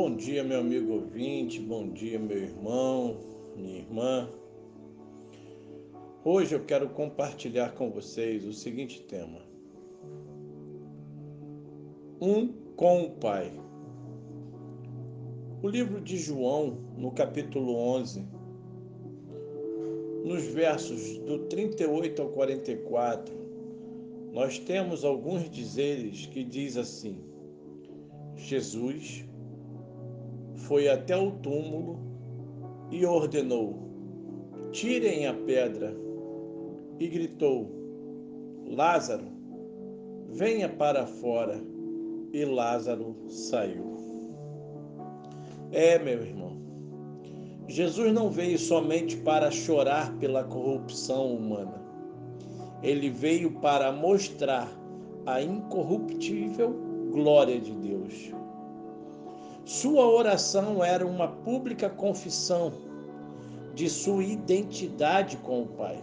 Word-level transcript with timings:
Bom 0.00 0.14
dia, 0.14 0.44
meu 0.44 0.60
amigo 0.60 0.92
ouvinte, 0.92 1.58
bom 1.58 1.88
dia, 1.88 2.20
meu 2.20 2.38
irmão, 2.38 3.16
minha 3.56 3.78
irmã. 3.78 4.30
Hoje 6.24 6.54
eu 6.54 6.64
quero 6.64 6.88
compartilhar 6.90 7.74
com 7.74 7.90
vocês 7.90 8.46
o 8.46 8.52
seguinte 8.52 9.02
tema: 9.02 9.40
Um 12.20 12.52
com 12.76 13.06
o 13.06 13.10
Pai. 13.10 13.50
O 15.64 15.68
livro 15.68 16.00
de 16.00 16.16
João, 16.16 16.78
no 16.96 17.10
capítulo 17.10 17.74
11, 17.74 18.24
nos 20.24 20.44
versos 20.44 21.18
do 21.18 21.40
38 21.48 22.22
ao 22.22 22.28
44, 22.28 23.34
nós 24.32 24.60
temos 24.60 25.04
alguns 25.04 25.50
dizeres 25.50 26.26
que 26.26 26.44
diz 26.44 26.76
assim: 26.76 27.18
Jesus 28.36 29.27
foi 30.58 30.88
até 30.88 31.16
o 31.16 31.30
túmulo 31.30 31.98
e 32.90 33.04
ordenou: 33.04 33.88
Tirem 34.72 35.26
a 35.26 35.34
pedra. 35.34 35.96
E 36.98 37.06
gritou: 37.06 37.70
Lázaro, 38.66 39.26
venha 40.28 40.68
para 40.68 41.06
fora. 41.06 41.60
E 42.32 42.44
Lázaro 42.44 43.16
saiu. 43.28 43.96
É, 45.72 45.98
meu 45.98 46.20
irmão, 46.22 46.58
Jesus 47.66 48.12
não 48.12 48.30
veio 48.30 48.58
somente 48.58 49.16
para 49.18 49.50
chorar 49.50 50.14
pela 50.18 50.44
corrupção 50.44 51.34
humana. 51.34 51.82
Ele 52.82 53.10
veio 53.10 53.52
para 53.60 53.92
mostrar 53.92 54.70
a 55.26 55.42
incorruptível 55.42 56.74
glória 57.12 57.60
de 57.60 57.72
Deus. 57.72 58.32
Sua 59.68 60.06
oração 60.06 60.82
era 60.82 61.06
uma 61.06 61.28
pública 61.28 61.90
confissão 61.90 62.72
de 63.74 63.86
sua 63.90 64.24
identidade 64.24 65.36
com 65.36 65.60
o 65.60 65.66
Pai. 65.66 66.02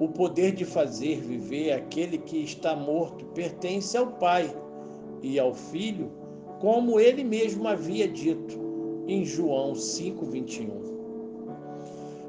O 0.00 0.08
poder 0.08 0.52
de 0.52 0.64
fazer 0.64 1.20
viver 1.20 1.72
aquele 1.72 2.16
que 2.16 2.42
está 2.42 2.74
morto 2.74 3.26
pertence 3.34 3.94
ao 3.94 4.06
Pai 4.06 4.50
e 5.22 5.38
ao 5.38 5.52
Filho, 5.52 6.10
como 6.58 6.98
ele 6.98 7.22
mesmo 7.22 7.68
havia 7.68 8.08
dito 8.08 8.58
em 9.06 9.22
João 9.22 9.74
5:21. 9.74 10.80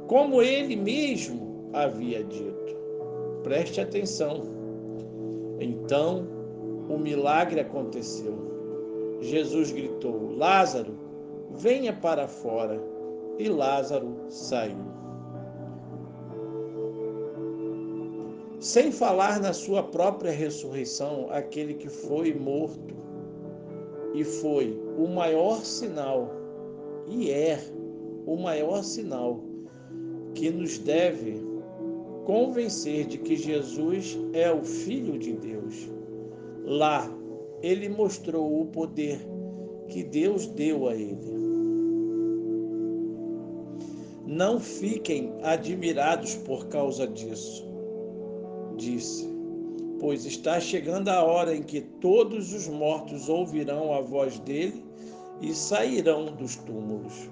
Como 0.08 0.42
ele 0.42 0.75
mesmo 0.75 1.70
havia 1.72 2.22
dito. 2.22 2.75
Preste 3.44 3.80
atenção. 3.80 4.44
Então, 5.58 6.28
o 6.89 6.98
milagre 6.98 7.61
aconteceu. 7.61 8.56
Jesus 9.22 9.72
gritou: 9.72 10.36
Lázaro, 10.36 10.94
venha 11.52 11.94
para 11.94 12.28
fora. 12.28 12.82
E 13.40 13.48
Lázaro 13.50 14.16
saiu. 14.30 14.78
Sem 18.60 18.92
falar 18.92 19.40
na 19.40 19.54
sua 19.54 19.84
própria 19.84 20.32
ressurreição, 20.32 21.28
aquele 21.30 21.76
que 21.76 21.88
foi 21.88 22.34
morto 22.34 22.95
e 24.16 24.23
foi 24.23 24.76
o 24.98 25.08
maior 25.08 25.64
sinal, 25.64 26.32
e 27.08 27.30
é 27.30 27.60
o 28.26 28.36
maior 28.36 28.84
sinal 28.84 29.40
que 30.34 30.50
nos 30.50 30.80
deve 30.80 31.40
convencer 32.26 33.06
de 33.06 33.20
que 33.20 33.36
Jesus 33.36 34.18
é 34.34 34.52
o 34.52 34.64
Filho 34.64 35.20
de 35.20 35.34
Deus. 35.34 35.88
Lá 36.66 37.10
ele 37.61 37.89
mostrou 37.89 38.61
o 38.61 38.66
poder 38.67 39.19
que 39.88 40.03
Deus 40.03 40.45
deu 40.47 40.88
a 40.88 40.95
ele. 40.95 41.38
Não 44.25 44.59
fiquem 44.59 45.33
admirados 45.42 46.36
por 46.36 46.67
causa 46.67 47.08
disso, 47.08 47.65
disse, 48.76 49.27
pois 49.99 50.26
está 50.26 50.59
chegando 50.59 51.08
a 51.09 51.23
hora 51.23 51.55
em 51.55 51.64
que 51.64 51.82
todos 51.82 52.54
os 52.54 52.67
mortos 52.67 53.30
ouvirão 53.30 53.93
a 53.93 54.02
voz 54.02 54.37
dele 54.39 54.86
e 55.42 55.53
sairão 55.53 56.26
dos 56.26 56.55
túmulos. 56.58 57.30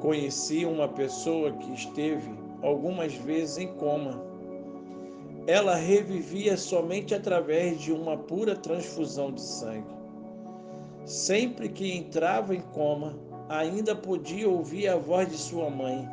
Conheci 0.00 0.64
uma 0.66 0.88
pessoa 0.88 1.52
que 1.52 1.72
esteve 1.72 2.30
algumas 2.60 3.14
vezes 3.14 3.58
em 3.58 3.68
coma 3.74 4.31
ela 5.46 5.74
revivia 5.74 6.56
somente 6.56 7.14
através 7.14 7.80
de 7.80 7.92
uma 7.92 8.16
pura 8.16 8.54
transfusão 8.54 9.32
de 9.32 9.40
sangue. 9.40 9.94
Sempre 11.04 11.68
que 11.68 11.96
entrava 11.96 12.54
em 12.54 12.60
coma, 12.60 13.18
ainda 13.48 13.94
podia 13.94 14.48
ouvir 14.48 14.88
a 14.88 14.96
voz 14.96 15.28
de 15.28 15.36
sua 15.36 15.68
mãe. 15.68 16.08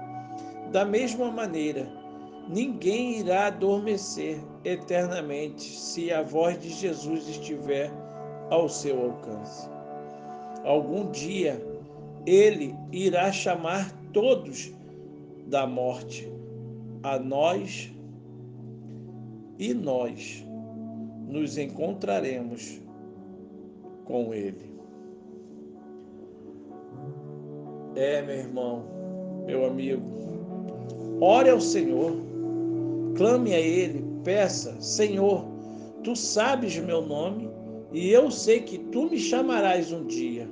Da 0.72 0.84
mesma 0.84 1.32
maneira, 1.32 1.88
ninguém 2.48 3.20
irá 3.20 3.48
adormecer 3.48 4.40
eternamente 4.66 5.62
se 5.62 6.12
a 6.12 6.24
voz 6.24 6.60
de 6.60 6.70
Jesus 6.70 7.28
estiver 7.28 7.92
ao 8.50 8.68
seu 8.68 9.00
alcance. 9.00 9.70
Algum 10.64 11.10
dia, 11.12 11.64
ele 12.26 12.76
irá 12.92 13.32
chamar 13.32 13.92
todos 14.12 14.74
da 15.46 15.68
morte, 15.68 16.32
a 17.04 17.18
nós 17.20 17.92
e 19.60 19.74
nós 19.74 20.46
nos 21.28 21.58
encontraremos 21.58 22.82
com 24.06 24.34
Ele. 24.34 24.70
É, 27.94 28.22
meu 28.22 28.36
irmão, 28.38 28.86
meu 29.46 29.66
amigo, 29.66 30.02
ore 31.20 31.50
ao 31.50 31.60
Senhor, 31.60 32.14
clame 33.18 33.54
a 33.54 33.60
Ele, 33.60 34.02
peça: 34.24 34.80
Senhor, 34.80 35.46
tu 36.06 36.16
sabes 36.16 36.78
meu 36.78 37.02
nome 37.02 37.50
e 37.92 38.10
eu 38.10 38.32
sei 38.32 38.62
que 38.62 38.78
tu 38.78 39.10
me 39.10 39.20
chamarás 39.20 39.92
um 39.92 40.06
dia. 40.08 40.50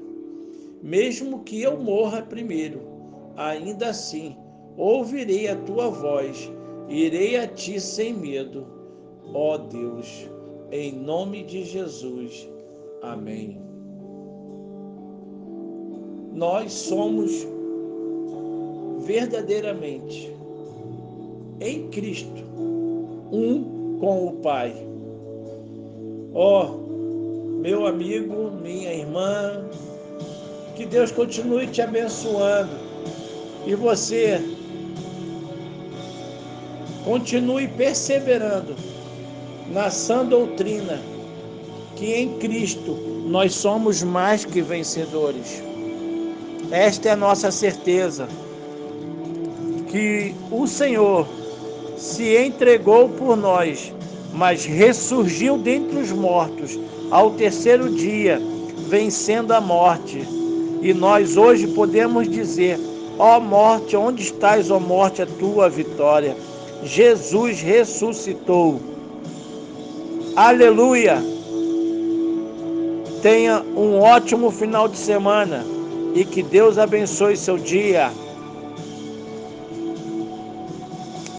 Mesmo 0.84 1.44
que 1.44 1.62
eu 1.62 1.78
morra 1.82 2.22
primeiro, 2.22 2.82
ainda 3.38 3.90
assim 3.90 4.36
ouvirei 4.76 5.48
a 5.48 5.56
tua 5.56 5.90
voz, 5.90 6.52
irei 6.90 7.38
a 7.38 7.48
ti 7.48 7.80
sem 7.80 8.14
medo 8.14 8.77
Ó 9.34 9.58
Deus, 9.58 10.28
em 10.72 10.94
nome 10.94 11.44
de 11.44 11.64
Jesus. 11.64 12.48
Amém. 13.02 13.62
Nós 16.34 16.72
somos 16.72 17.32
verdadeiramente 19.00 20.32
em 21.60 21.88
Cristo 21.90 22.44
um 23.32 23.98
com 24.00 24.28
o 24.28 24.32
Pai. 24.38 24.74
Ó, 26.34 26.66
oh, 26.66 26.88
meu 27.60 27.88
amigo, 27.88 28.52
minha 28.62 28.94
irmã, 28.94 29.68
que 30.76 30.86
Deus 30.86 31.12
continue 31.12 31.68
te 31.68 31.82
abençoando 31.82 32.70
e 33.66 33.74
você 33.74 34.40
continue 37.04 37.68
perseverando 37.70 38.76
na 39.72 39.90
sã 39.90 40.26
doutrina 40.26 41.02
que 41.96 42.14
em 42.14 42.38
Cristo 42.38 42.96
nós 43.26 43.56
somos 43.56 44.04
mais 44.04 44.46
que 44.46 44.62
vencedores. 44.62 45.62
Esta 46.72 47.10
é 47.10 47.12
a 47.12 47.16
nossa 47.16 47.52
certeza, 47.52 48.28
que 49.90 50.34
o 50.52 50.68
Senhor 50.68 51.28
se 51.98 52.38
entregou 52.38 53.10
por 53.10 53.36
nós, 53.36 53.92
mas 54.34 54.66
ressurgiu 54.66 55.58
dentre 55.58 55.98
os 55.98 56.12
mortos 56.12 56.78
ao 57.10 57.32
terceiro 57.32 57.90
dia, 57.90 58.40
vencendo 58.88 59.54
a 59.54 59.62
morte. 59.62 60.22
E 60.82 60.94
nós 60.94 61.36
hoje 61.36 61.68
podemos 61.68 62.30
dizer: 62.30 62.80
ó 63.18 63.40
morte, 63.40 63.98
onde 63.98 64.22
estás, 64.22 64.70
ó 64.70 64.80
morte, 64.80 65.22
a 65.22 65.26
tua 65.26 65.70
vitória? 65.70 66.36
Jesus 66.84 67.62
ressuscitou. 67.62 68.80
Aleluia! 70.38 71.18
Tenha 73.24 73.60
um 73.76 74.00
ótimo 74.00 74.52
final 74.52 74.88
de 74.88 74.96
semana 74.96 75.66
e 76.14 76.24
que 76.24 76.44
Deus 76.44 76.78
abençoe 76.78 77.36
seu 77.36 77.58
dia. 77.58 78.12